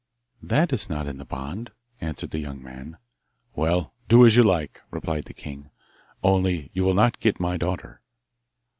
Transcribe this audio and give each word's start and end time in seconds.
'That 0.41 0.73
is 0.73 0.89
not 0.89 1.05
in 1.05 1.17
the 1.17 1.25
bond,' 1.25 1.69
answered 1.99 2.31
the 2.31 2.39
young 2.39 2.59
man. 2.59 2.97
'Well, 3.53 3.93
do 4.09 4.25
as 4.25 4.35
you 4.35 4.41
like,' 4.43 4.81
replied 4.89 5.25
the 5.25 5.33
king, 5.35 5.69
'only 6.23 6.71
you 6.73 6.83
will 6.83 6.95
not 6.95 7.19
get 7.19 7.39
my 7.39 7.55
daughter. 7.55 8.01